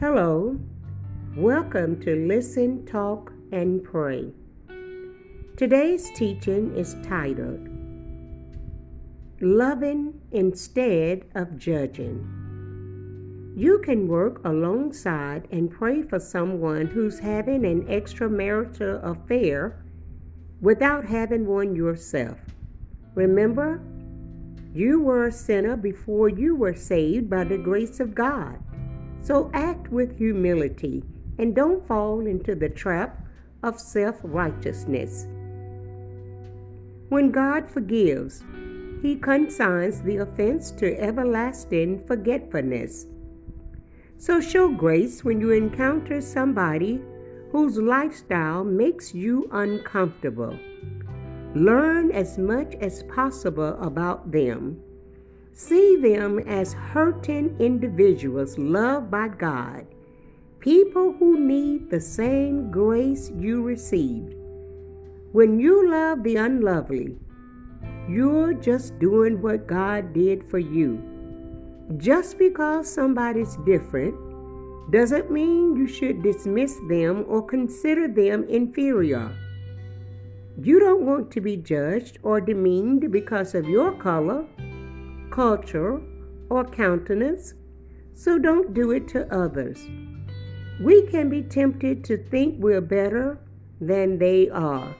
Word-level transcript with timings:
Hello, 0.00 0.58
welcome 1.36 2.00
to 2.00 2.26
Listen, 2.26 2.86
Talk, 2.86 3.34
and 3.52 3.84
Pray. 3.84 4.32
Today's 5.58 6.10
teaching 6.12 6.74
is 6.74 6.96
titled 7.06 7.68
Loving 9.42 10.18
Instead 10.32 11.26
of 11.34 11.58
Judging. 11.58 13.52
You 13.54 13.80
can 13.80 14.08
work 14.08 14.40
alongside 14.46 15.46
and 15.52 15.70
pray 15.70 16.00
for 16.00 16.18
someone 16.18 16.86
who's 16.86 17.18
having 17.18 17.66
an 17.66 17.82
extramarital 17.82 19.04
affair 19.04 19.84
without 20.62 21.04
having 21.04 21.46
one 21.46 21.76
yourself. 21.76 22.38
Remember, 23.14 23.82
you 24.72 25.02
were 25.02 25.26
a 25.26 25.32
sinner 25.32 25.76
before 25.76 26.30
you 26.30 26.56
were 26.56 26.74
saved 26.74 27.28
by 27.28 27.44
the 27.44 27.58
grace 27.58 28.00
of 28.00 28.14
God. 28.14 28.58
So 29.22 29.50
act 29.52 29.90
with 29.90 30.16
humility 30.16 31.04
and 31.38 31.54
don't 31.54 31.86
fall 31.86 32.26
into 32.26 32.54
the 32.54 32.68
trap 32.68 33.24
of 33.62 33.78
self 33.78 34.16
righteousness. 34.22 35.26
When 37.08 37.30
God 37.30 37.68
forgives, 37.68 38.44
He 39.02 39.16
consigns 39.16 40.00
the 40.02 40.18
offense 40.18 40.70
to 40.72 40.98
everlasting 40.98 42.04
forgetfulness. 42.06 43.06
So 44.16 44.40
show 44.40 44.68
grace 44.68 45.24
when 45.24 45.40
you 45.40 45.50
encounter 45.50 46.20
somebody 46.20 47.00
whose 47.52 47.78
lifestyle 47.78 48.64
makes 48.64 49.14
you 49.14 49.48
uncomfortable. 49.50 50.56
Learn 51.54 52.12
as 52.12 52.38
much 52.38 52.74
as 52.76 53.02
possible 53.04 53.76
about 53.80 54.30
them 54.30 54.80
See 55.60 55.96
them 55.96 56.38
as 56.38 56.72
hurting 56.72 57.56
individuals 57.58 58.56
loved 58.56 59.10
by 59.10 59.28
God, 59.28 59.86
people 60.58 61.12
who 61.12 61.38
need 61.38 61.90
the 61.90 62.00
same 62.00 62.70
grace 62.70 63.30
you 63.36 63.62
received. 63.62 64.32
When 65.32 65.60
you 65.60 65.90
love 65.90 66.22
the 66.22 66.36
unlovely, 66.36 67.18
you're 68.08 68.54
just 68.54 68.98
doing 68.98 69.42
what 69.42 69.66
God 69.66 70.14
did 70.14 70.48
for 70.48 70.58
you. 70.58 70.98
Just 71.98 72.38
because 72.38 72.90
somebody's 72.90 73.56
different 73.66 74.14
doesn't 74.90 75.30
mean 75.30 75.76
you 75.76 75.86
should 75.86 76.22
dismiss 76.22 76.80
them 76.88 77.26
or 77.28 77.44
consider 77.44 78.08
them 78.08 78.44
inferior. 78.48 79.30
You 80.56 80.80
don't 80.80 81.04
want 81.04 81.30
to 81.32 81.42
be 81.42 81.58
judged 81.58 82.18
or 82.22 82.40
demeaned 82.40 83.12
because 83.12 83.54
of 83.54 83.68
your 83.68 83.92
color 83.92 84.46
culture, 85.30 86.00
or 86.50 86.64
countenance, 86.64 87.54
so 88.14 88.38
don't 88.38 88.74
do 88.74 88.90
it 88.90 89.08
to 89.08 89.32
others. 89.34 89.86
We 90.80 91.06
can 91.06 91.28
be 91.28 91.42
tempted 91.42 92.04
to 92.04 92.16
think 92.16 92.56
we're 92.58 92.80
better 92.80 93.38
than 93.80 94.18
they 94.18 94.48
are. 94.50 94.94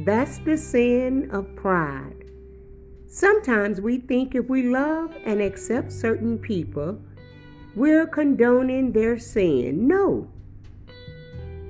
That's 0.00 0.38
the 0.38 0.56
sin 0.56 1.30
of 1.30 1.54
pride. 1.56 2.24
Sometimes 3.06 3.80
we 3.80 3.98
think 3.98 4.34
if 4.34 4.48
we 4.48 4.64
love 4.64 5.14
and 5.24 5.40
accept 5.40 5.92
certain 5.92 6.38
people, 6.38 6.98
we're 7.76 8.06
condoning 8.06 8.92
their 8.92 9.18
sin. 9.18 9.86
No. 9.86 10.28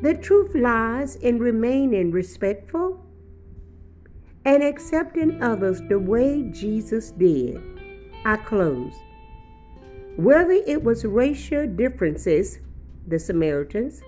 The 0.02 0.14
truth 0.14 0.54
lies 0.54 1.16
in 1.16 1.38
remaining 1.38 2.10
respectful 2.10 3.04
and 4.44 4.62
accepting 4.62 5.42
others 5.42 5.80
the 5.88 5.98
way 5.98 6.42
Jesus 6.50 7.10
did. 7.10 7.73
I 8.26 8.36
close. 8.38 8.94
Whether 10.16 10.52
it 10.52 10.82
was 10.82 11.04
racial 11.04 11.66
differences, 11.66 12.58
the 13.06 13.18
Samaritans, 13.18 14.02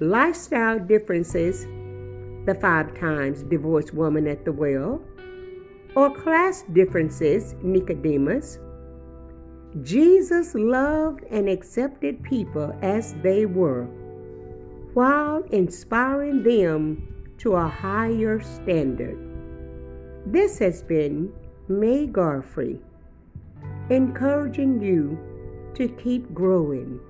lifestyle 0.00 0.78
differences, 0.78 1.64
the 2.44 2.54
five 2.60 2.94
times 2.98 3.42
divorced 3.44 3.94
woman 3.94 4.26
at 4.26 4.44
the 4.44 4.52
well, 4.52 5.00
or 5.94 6.14
class 6.14 6.64
differences, 6.74 7.54
Nicodemus, 7.62 8.58
Jesus 9.82 10.54
loved 10.54 11.24
and 11.30 11.48
accepted 11.48 12.22
people 12.22 12.76
as 12.82 13.14
they 13.22 13.46
were, 13.46 13.84
while 14.92 15.42
inspiring 15.52 16.42
them 16.42 17.34
to 17.38 17.54
a 17.54 17.66
higher 17.66 18.40
standard. 18.42 19.18
This 20.26 20.58
has 20.58 20.82
been 20.82 21.32
May 21.68 22.06
Garfrey 22.06 22.78
encouraging 23.90 24.82
you 24.82 25.18
to 25.74 25.88
keep 25.88 26.32
growing. 26.34 27.00